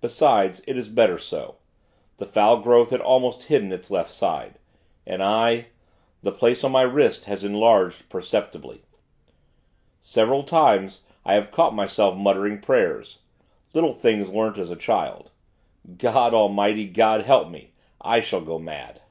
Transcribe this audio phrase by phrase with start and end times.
[0.00, 1.56] Besides, it is better so.
[2.16, 4.58] The foul growth had almost hidden its left side.
[5.04, 5.66] And I
[6.22, 8.80] the place on my wrist has enlarged, perceptibly.
[10.00, 13.18] Several times, I have caught myself muttering prayers
[13.74, 15.32] little things learnt as a child.
[15.98, 17.72] God, Almighty God, help me!
[18.00, 19.02] I shall go mad.